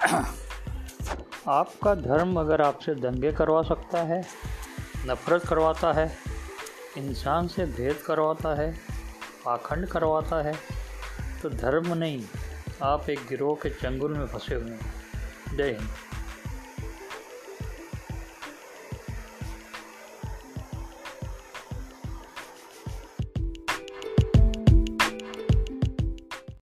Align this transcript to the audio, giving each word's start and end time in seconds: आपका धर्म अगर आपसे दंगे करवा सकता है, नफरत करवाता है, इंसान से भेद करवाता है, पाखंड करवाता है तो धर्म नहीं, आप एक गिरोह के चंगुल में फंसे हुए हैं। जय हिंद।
आपका 1.48 1.94
धर्म 1.94 2.40
अगर 2.40 2.60
आपसे 2.60 2.94
दंगे 2.94 3.32
करवा 3.32 3.62
सकता 3.62 4.02
है, 4.02 4.20
नफरत 5.06 5.46
करवाता 5.46 5.92
है, 5.92 6.16
इंसान 6.98 7.48
से 7.48 7.64
भेद 7.66 7.96
करवाता 8.06 8.54
है, 8.54 8.72
पाखंड 9.44 9.86
करवाता 9.86 10.42
है 10.42 10.54
तो 11.42 11.50
धर्म 11.50 11.94
नहीं, 11.94 12.22
आप 12.82 13.10
एक 13.10 13.26
गिरोह 13.28 13.54
के 13.54 13.70
चंगुल 13.70 14.16
में 14.18 14.26
फंसे 14.26 14.54
हुए 14.54 14.70
हैं। 14.70 15.56
जय 15.56 15.70
हिंद। 15.70 15.88